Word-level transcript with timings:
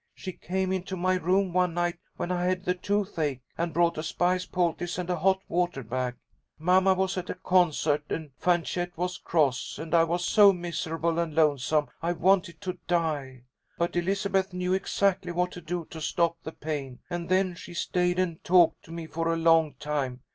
She 0.15 0.31
came 0.33 0.71
into 0.71 0.97
my 0.97 1.13
room 1.13 1.53
one 1.53 1.75
night 1.75 1.99
when 2.17 2.31
I 2.31 2.45
had 2.45 2.65
the 2.65 2.73
tooth 2.73 3.19
ache, 3.19 3.41
and 3.55 3.71
brought 3.71 3.99
a 3.99 4.01
spice 4.01 4.47
poultice 4.47 4.97
and 4.97 5.07
a 5.11 5.15
hot 5.15 5.43
water 5.47 5.83
bag. 5.83 6.15
Mamma 6.57 6.95
was 6.95 7.19
at 7.19 7.29
a 7.29 7.35
concert, 7.35 8.05
and 8.09 8.31
Fanchette 8.39 8.97
was 8.97 9.19
cross, 9.19 9.77
and 9.77 9.93
I 9.93 10.03
was 10.05 10.25
so 10.25 10.51
miserable 10.53 11.19
and 11.19 11.35
lonesome 11.35 11.87
I 12.01 12.13
wanted 12.13 12.59
to 12.61 12.79
die. 12.87 13.43
But 13.77 13.95
Elizabeth 13.95 14.53
knew 14.53 14.73
exactly 14.73 15.31
what 15.31 15.51
to 15.51 15.61
do 15.61 15.85
to 15.91 16.01
stop 16.01 16.37
the 16.41 16.51
pain, 16.51 16.97
and 17.07 17.29
then 17.29 17.53
she 17.53 17.75
stayed 17.75 18.17
and 18.17 18.43
talked 18.43 18.83
to 18.85 18.91
me 18.91 19.05
for 19.05 19.31
a 19.31 19.37
long 19.37 19.75
time. 19.75 20.21